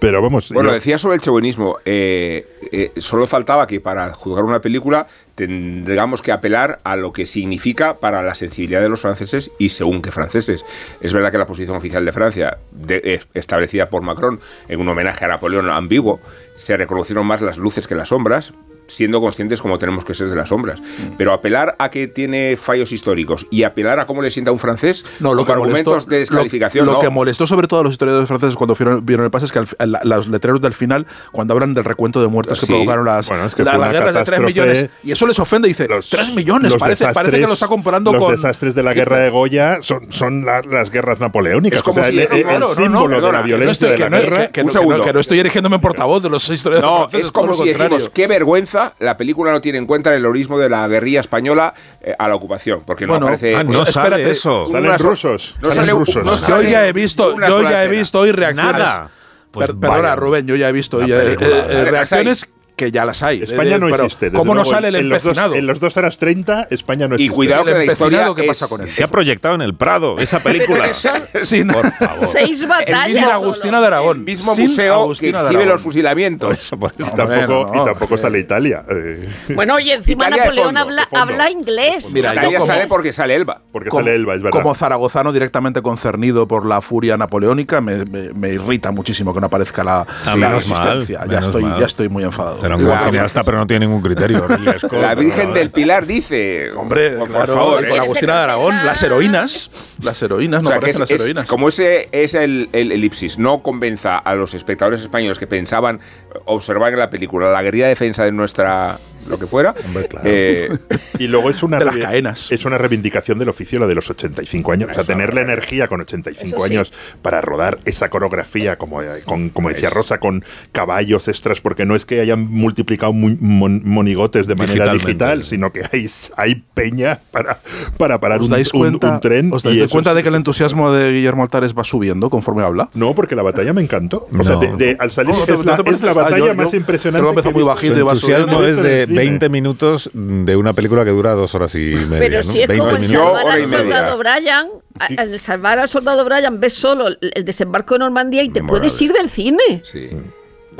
[0.00, 1.78] Pero vamos, Bueno, yo- decía sobre el chauvinismo.
[1.84, 7.24] eh, eh, solo faltaba que para juzgar una película tendríamos que apelar a lo que
[7.26, 10.64] significa para la sensibilidad de los franceses y según qué franceses.
[11.00, 14.88] Es verdad que la posición oficial de Francia, de- eh, establecida por Macron en un
[14.88, 16.20] homenaje a Napoleón ambiguo,
[16.56, 18.52] se reconocieron más las luces que las sombras
[18.86, 20.80] siendo conscientes como tenemos que ser de las sombras.
[20.80, 21.14] Mm.
[21.16, 24.58] Pero apelar a que tiene fallos históricos y apelar a cómo le sienta a un
[24.58, 26.86] francés No, lo con que argumentos molestó, de descalificación.
[26.86, 27.02] Lo, lo no.
[27.04, 29.58] que molestó sobre todo a los historiadores franceses cuando vieron, vieron el pase es que
[29.60, 32.72] al los letreros del final, cuando hablan del recuento de muertos que Sí.
[32.72, 34.46] provocaron las, Bueno, es que la, la una guerra de 3 catástrofe.
[34.52, 37.66] millones, y eso les ofende, dice, los- 3 millones, los parece, parece que lo está
[37.68, 38.32] comparando los con...
[38.32, 41.78] desastres de la guerra de Goya son, son la- las guerras napoleónicas.
[41.78, 43.64] Es como o sea, si- el, no, el no, no, símbolo de la que violencia
[43.66, 44.36] no estoy, de que la no, guerra.
[44.46, 45.04] que- que no- que no- segundo.
[45.04, 48.08] que no estoy erigiéndome en portavoz de los historiadores No, franceses, es como si decimos,
[48.08, 52.14] qué vergüenza, la película no tiene en cuenta el heroísmo de la guerrilla española eh,
[52.18, 53.56] a la ocupación, porque no Bueno, aparece...
[53.56, 54.30] Ah, no Pues sale espérate.
[54.30, 54.66] eso.
[54.66, 55.56] Salen rusos.
[55.60, 56.24] no salen sale- rusos.
[56.24, 58.72] no Yo ya he visto, yo ya he visto hoy reacciones.
[58.78, 59.10] Nada.
[59.50, 60.16] Pues Per- perdona, vaya.
[60.16, 61.48] Rubén, yo ya he visto ya, eh, película.
[61.48, 62.52] eh, Vale, reacciones
[62.84, 63.42] que ya las hay.
[63.42, 64.30] España Eh, no pero existe.
[64.32, 65.54] ¿Cómo no sale el en los, dos, empecinado?
[65.54, 67.34] en los dos horas 30, España no Y existe.
[67.34, 68.88] cuidado que El la historia empecinado, ¿qué pasa con él?
[68.88, 70.88] Se ha proyectado en el Prado, esa película.
[70.88, 72.28] Que son Sin, Por favor.
[72.32, 73.06] seis batallas.
[73.08, 73.32] sin solo.
[73.32, 74.18] Agustina de Aragón.
[74.18, 76.58] el mismo Sin museo que Agustina de exhibe los fusilamientos.
[76.58, 77.10] Eso, por eso.
[77.12, 78.18] Y tampoco, no, y tampoco eh.
[78.18, 78.82] sale Italia.
[78.90, 82.10] eh, Bueno, y encima Italia Napoleón fondo, habla, habla inglés.
[82.12, 83.62] Mira, yo Italia como- sale porque sale Elba.
[83.72, 84.60] porque como, sale Elba, es verdad.
[84.60, 89.46] como zaragozano directamente concernido por la furia napoleónica, me, me- me irrita muchísimo que no
[89.46, 91.24] aparezca la, Ah, la mal, resistencia.
[91.28, 91.78] ya, estoy, mal.
[91.80, 92.58] ya estoy muy enfadado.
[92.80, 94.46] Era un cineasta, pero no tiene ningún criterio.
[94.92, 96.70] La Virgen no, del Pilar dice.
[96.72, 97.88] Hombre, por, favor.
[97.88, 99.70] con Agustina de Aragón, las heroínas,
[100.02, 101.44] las heroínas, O no sea, que aparecen es, las es- heroínas.
[101.46, 106.00] como ese es el, el elipsis, no convenza a los espectadores españoles que pensaban
[106.44, 109.74] observar en la película la guerrilla defensa de nuestra lo que fuera.
[109.86, 110.24] Hombre, claro.
[110.28, 110.70] eh,
[111.18, 112.50] Y luego es una, De las caenas.
[112.50, 114.90] es una reivindicación del oficio, la de los 85 años.
[114.90, 116.72] O sea, tener la energía con 85 Eso sí.
[116.72, 121.84] años para rodar esa coreografía, como, eh, con- como decía Rosa, con caballos extras, porque
[121.86, 126.06] no es que hayan multiplicado mu- mon- monigotes de manera digital, sino que hay,
[126.36, 127.60] hay peña para,
[127.98, 129.52] para parar ¿Os un, cuenta, un tren.
[129.52, 132.90] ¿os dais cuenta es- de que el entusiasmo de Guillermo Altares va subiendo conforme habla?
[132.94, 134.28] No, porque la batalla me encantó.
[134.36, 134.60] O sea, No.
[134.60, 136.68] de- de- al salir No, no te- es, no la, es Ah, batalla yo más
[136.70, 137.22] creo impresionante.
[137.24, 138.66] que empezó muy bajito y va entusiasmo subiendo.
[138.68, 139.30] es de cine.
[139.30, 142.18] 20 minutos de una película que dura dos horas y media.
[142.18, 142.42] Pero ¿no?
[142.42, 144.68] si es 20 como el salvar al soldado Brian,
[145.16, 148.88] al salvar al soldado Brian ves solo el, el desembarco de Normandía y te Memorable.
[148.88, 149.80] puedes ir del cine.
[149.82, 150.10] sí,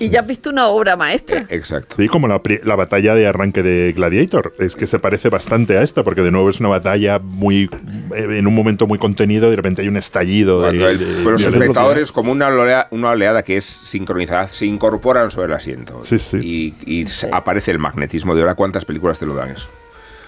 [0.02, 1.40] Y ya has visto una obra maestra.
[1.40, 1.96] eh, exacto.
[1.98, 4.54] Sí, como la, la batalla de arranque de Gladiator.
[4.58, 7.70] Es que se parece bastante a esta, porque de nuevo es una batalla muy
[8.14, 11.04] eh, en un momento muy contenido, de repente hay un estallido de, Cuando el- de
[11.22, 15.52] pues los espectadores, como una oleada, una oleada que es sincronizada, se incorporan sobre el
[15.54, 16.00] asiento.
[16.04, 16.74] Sí, sí.
[16.86, 18.54] Y, y se- aparece el magnetismo de ahora.
[18.54, 19.68] ¿Cuántas películas te lo dan eso?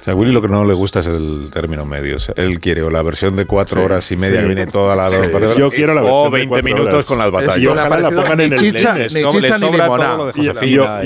[0.05, 2.17] O sea, a Willy lo que no le gusta es el término medio.
[2.17, 4.43] O sea, él quiere o la versión de cuatro Sí, horas y media sí.
[4.43, 6.93] que viene toda la Sí, horas, yo quiero la o versión de 20 cuatro minutos
[6.93, 7.07] horas.
[7.07, 7.59] con las batallas.
[7.59, 10.33] Y ojalá la pongan en el chicha, ni ni limonada.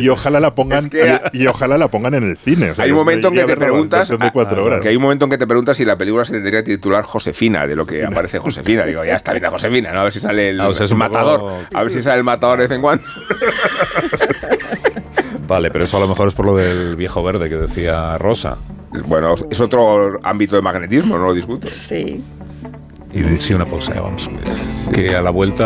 [0.01, 2.73] Y, ojalá la pongan Es que- y, y ojalá la pongan en el cine.
[2.73, 4.81] O sea, hay un momento en que te preguntas, versión de cuatro horas.
[4.81, 7.05] que hay un momento en que te preguntas si la película se tendría que titular
[7.05, 8.85] Josefina, de lo que aparece Josefina.
[8.85, 10.01] Digo, ya está bien Josefina, ¿no?
[10.01, 11.53] A ver si sale el, Ah, o sea, es el un poco- matador.
[11.73, 13.05] A ver si sale el matador de vez en cuando.
[15.47, 18.59] Vale, pero eso a lo mejor es por lo del viejo verde que decía Rosa.
[19.07, 21.69] Bueno, es otro ámbito de magnetismo, no lo discuto.
[21.69, 22.23] Sí.
[23.13, 24.29] Y de- sí, una pausa, ya vamos.
[24.93, 25.65] Que a la vuelta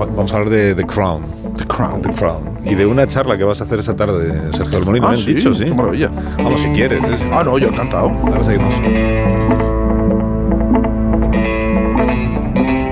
[0.00, 1.22] va- vamos a hablar de The Crown.
[1.56, 2.00] The Crown.
[2.02, 2.58] The Crown.
[2.64, 5.06] Y de una charla que vas a hacer esa tarde, Sergio del Molino.
[5.08, 5.64] Ah, me han sí, dicho, sí.
[5.64, 6.10] qué maravilla.
[6.38, 7.00] Vamos, si quieres.
[7.30, 8.08] Ah, no, yo encantado.
[8.08, 8.74] Ahora seguimos.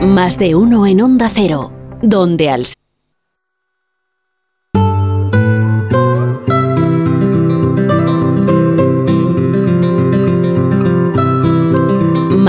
[0.06, 2.66] Más de uno en Onda Cero, donde al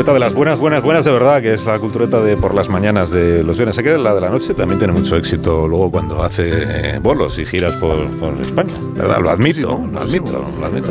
[0.00, 2.70] Cultureta de las buenas, buenas, buenas de verdad, que es la cultureta de por las
[2.70, 3.76] mañanas de los viernes.
[3.76, 7.38] Sé que la de la noche también tiene mucho éxito luego cuando hace eh, bolos
[7.38, 9.18] y giras por, por España, ¿verdad?
[9.20, 10.88] Lo admito, lo admito, lo admito.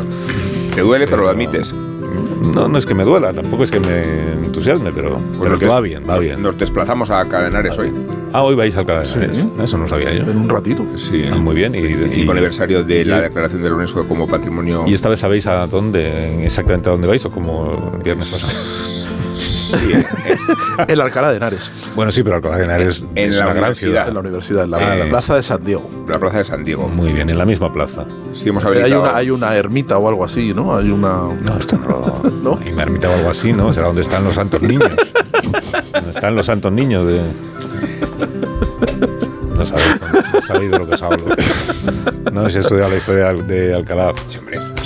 [0.76, 1.74] Te duele, pero lo admites.
[1.74, 4.02] No, no es que me duela, tampoco es que me
[4.44, 6.40] entusiasme, pero, pero que va bien, va bien.
[6.40, 7.92] Nos desplazamos a Cadenares hoy.
[8.32, 9.44] Ah, hoy vais al Cadenares.
[9.62, 10.22] Eso no sabía yo.
[10.30, 10.84] En un ratito.
[10.96, 11.24] Sí.
[11.30, 11.74] Ah, muy bien.
[11.74, 14.84] Y, El y- aniversario de la y- declaración de la UNESCO como patrimonio.
[14.86, 18.89] ¿Y esta vez sabéis a dónde, exactamente a dónde vais o como el viernes pasado?
[19.70, 20.36] Sí, eh,
[20.88, 23.74] El Alcalá de Henares, Bueno, sí, pero Alcalá de Henares En es la una gran
[23.74, 24.08] ciudad.
[24.08, 25.88] en la universidad, en la, Eh, la plaza de San Diego.
[26.08, 26.88] la plaza de San Diego.
[26.88, 28.04] Muy bien, en la misma plaza.
[28.32, 29.02] Sí, hemos Eh, Hay habilitado.
[29.02, 30.76] una, hay una ermita o algo así, ¿no?
[30.76, 31.08] Hay una.
[31.08, 32.22] No, esto no.
[32.42, 32.58] ¿No?
[32.64, 33.72] Hay una ermita o algo así, ¿no?
[33.72, 34.90] Será donde están los santos niños.
[35.92, 37.22] donde están los santos niños de.
[39.56, 40.00] No sabéis,
[40.32, 41.24] no sabéis de lo que os hablo.
[42.32, 44.12] No, si he estudiado la historia de Alcalá.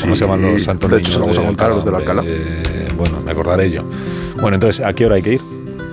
[0.01, 1.09] ¿Cómo se llaman los santos de niños?
[1.11, 2.23] hecho, se lo vamos a contar a los del Alcalá.
[2.27, 3.85] Eh, bueno, me acordaré yo.
[4.41, 5.41] Bueno, entonces, ¿a qué hora hay que ir?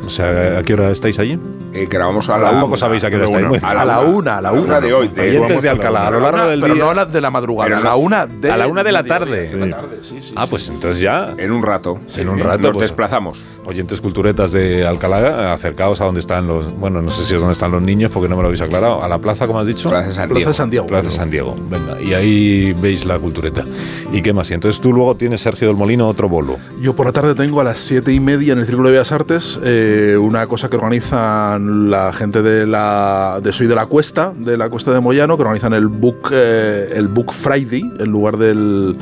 [0.05, 1.39] O sea, ¿a qué hora estáis allí?
[1.73, 2.77] Eh, grabamos a la Tampoco una.
[2.77, 3.47] sabéis a qué hora estáis.
[3.47, 4.79] bueno, A la una, a la una.
[4.81, 5.07] de hoy.
[5.07, 6.83] de- Oyentes de Alcalá, a lo largo del pero día.
[6.83, 9.03] no a las de la madrugada, a la una de a la una de la
[9.03, 9.47] tarde.
[9.47, 11.33] De la tarde, sí, sí, Ah, pues entonces ya.
[11.37, 11.99] En un rato.
[12.17, 13.45] En un rato, Nos pues- desplazamos.
[13.65, 16.75] Oyentes culturetas de Alcalá, acercaos a donde están los.
[16.77, 19.03] Bueno, no sé si es donde están los niños porque no me lo habéis aclarado.
[19.03, 19.89] A la plaza, como has dicho.
[19.89, 20.49] Plaza de San Plaza Diego.
[20.49, 20.85] de San Diego.
[20.87, 22.01] Plaza San Diego, venga.
[22.01, 23.63] Y ahí veis la cultureta.
[24.11, 24.49] ¿Y qué más?
[24.51, 26.57] Y entonces tú luego tienes, Sergio del Molino, otro bolo.
[26.81, 29.11] Yo por la tarde tengo a las siete y media en el Círculo de Bellas
[29.11, 31.60] Artes eh, una cosa que organizan
[31.91, 35.43] la gente de la de Soy de la Cuesta, de la Cuesta de Moyano, que
[35.43, 38.97] organizan el Book eh, el Book Friday en lugar del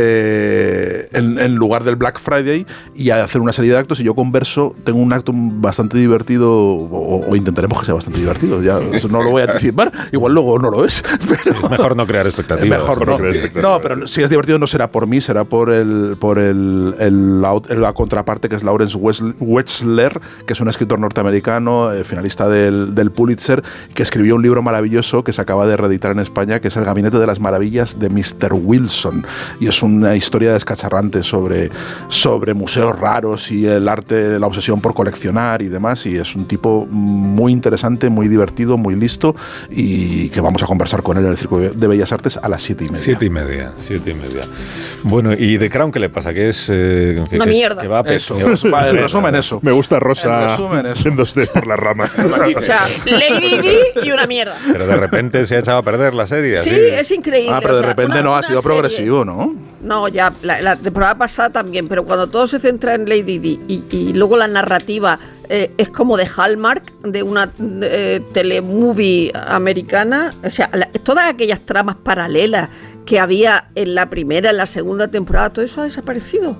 [0.00, 4.04] de en, en lugar del Black Friday y a hacer una serie de actos y
[4.04, 8.78] yo converso, tengo un acto bastante divertido o, o intentaremos que sea bastante divertido, ya
[9.10, 12.26] no lo voy a anticipar, igual luego no lo es, pero Es mejor no crear
[12.26, 12.80] expectativas.
[12.80, 13.16] Mejor no.
[13.16, 13.62] crear expectativas.
[13.62, 17.40] No, pero si es divertido no será por mí, será por el por el, el-
[17.42, 22.94] la, la contraparte que es Lawrence Wetzler, que es un escritor norteamericano, eh, finalista del,
[22.94, 23.62] del Pulitzer,
[23.94, 26.84] que escribió un libro maravilloso que se acaba de reeditar en España, que es El
[26.84, 28.52] Gabinete de las Maravillas de Mr.
[28.54, 29.24] Wilson.
[29.60, 31.70] Y es una historia descacharrante sobre,
[32.08, 36.06] sobre museos raros y el arte, la obsesión por coleccionar y demás.
[36.06, 39.34] Y es un tipo muy interesante, muy divertido, muy listo
[39.70, 42.62] y que vamos a conversar con él en el Circo de Bellas Artes a las
[42.62, 43.02] siete y media.
[43.02, 44.42] Siete y media, siete y media.
[45.02, 46.32] Bueno, ¿y de Crown qué le pasa?
[46.32, 46.68] Que es...
[46.70, 47.82] eh, que- Una que es- mierda.
[47.82, 48.34] que va a pe- Eso,
[48.72, 49.58] va- en resumen eso.
[49.62, 51.04] Me gusta Rosa En resumen, eso.
[51.04, 52.10] yéndose por las ramas.
[52.56, 54.56] O sea, Lady Di y una mierda.
[54.72, 56.58] Pero de repente se ha echado a perder la serie.
[56.58, 56.80] Sí, así.
[56.80, 57.52] es increíble.
[57.54, 59.54] Ah, pero o de repente una- no ha sido serie- progresivo, ¿no?
[59.82, 63.60] No, ya, la, la temporada pasada también, pero cuando todo se centra en Lady Di
[63.66, 67.50] y, y luego la narrativa eh, es como de Hallmark, de una
[67.82, 72.68] eh, telemovie americana, o sea, la- todas aquellas tramas paralelas
[73.06, 76.56] que había en la primera, en la segunda temporada, todo eso ha desaparecido.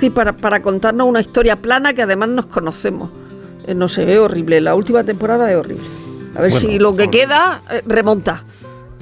[0.00, 3.10] Sí, para, para contarnos una historia plana que además nos conocemos.
[3.66, 5.84] Eh, no se ve horrible, la última temporada es horrible.
[6.36, 7.20] A ver Bueno, si lo que horrible.
[7.20, 8.44] queda eh, remonta.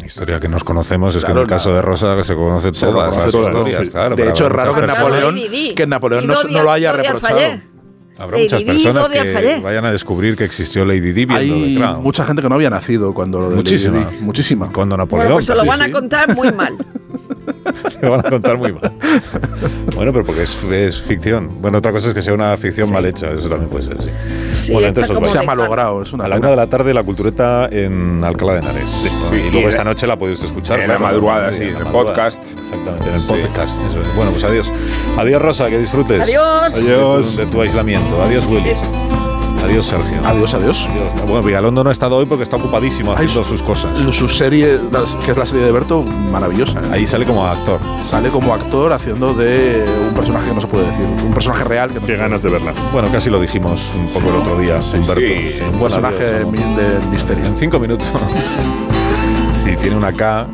[0.04, 2.86] Historia que nos conocemos es que Claro, en el caso de Rosa se conoce Se
[2.86, 3.84] todas conoce las todo, historias.
[3.84, 3.90] sí.
[3.90, 5.34] claro, de hecho, es raro que Napoleón,
[5.74, 7.40] que Napoleón no, no lo haya reprochado.
[8.16, 9.60] Habrá Lady muchas personas que fallé.
[9.60, 12.02] vayan a descubrir que existió Lady Di viendo Hay Crown.
[12.02, 13.98] mucha gente que no había nacido cuando lo de Muchísima.
[13.98, 14.22] Lady Di.
[14.22, 14.70] Muchísima.
[14.72, 15.26] Cuando Napoleón.
[15.32, 15.84] Bueno, pues se lo sí, van sí.
[15.84, 16.76] a contar muy mal.
[17.88, 18.92] Se van a contar muy mal.
[19.94, 21.60] Bueno, pero porque es, es ficción.
[21.60, 23.30] Bueno, otra cosa es que sea una ficción mal hecha.
[23.30, 24.10] Eso también puede ser, sí.
[24.62, 26.94] Sí, bueno, entonces os Se ha malogrado, es una a la una de la tarde
[26.94, 28.90] la cultureta en Alcalá de Henares.
[28.90, 30.80] Sí, y y luego esta noche la usted escuchar.
[30.80, 32.38] en la madrugada, sí, sí, en el podcast.
[32.58, 33.26] Exactamente, en el Sí.
[33.28, 33.80] podcast.
[33.88, 34.14] eso es.
[34.16, 34.72] Bueno, pues adiós.
[35.18, 36.22] Adiós, Rosa, que disfrutes.
[36.22, 36.76] Adiós.
[36.76, 37.36] Adiós.
[37.36, 38.22] De tu, de tu aislamiento.
[38.22, 38.70] Adiós, Willy.
[38.70, 38.78] Adiós,
[39.82, 40.20] Sergio.
[40.24, 40.88] Adiós, adiós.
[40.90, 41.26] Adiós.
[41.26, 43.90] Bueno, Vigalondo no ha estado hoy porque está ocupadísimo Ay, haciendo su- sus cosas.
[44.14, 44.78] Su serie,
[45.24, 46.80] que es la serie de Berto, maravillosa.
[46.80, 46.90] ¿eh?
[46.92, 47.80] Ahí sale como actor.
[48.02, 51.04] Sale como actor haciendo de un personaje que no se puede decir.
[51.26, 52.72] Un personaje real que no Qué ganas de verla.
[52.92, 55.14] Bueno, casi lo dijimos un poco el otro día, Humberto.
[55.20, 55.48] sí.
[55.52, 57.44] Sí, Un personaje adiós, del misterio.
[57.46, 58.06] En cinco minutos.
[59.52, 60.46] si tiene una K.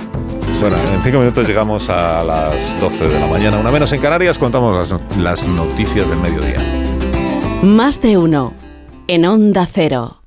[0.60, 3.58] Bueno, en cinco minutos llegamos a las 12 de la mañana.
[3.58, 6.58] Una menos en Canarias, contamos las noticias del mediodía.
[7.62, 8.52] Más de uno.
[9.12, 10.19] En Onda Cero.